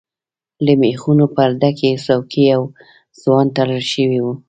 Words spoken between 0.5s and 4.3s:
له ميخونو پر ډکې څوکی يو ځوان تړل شوی و.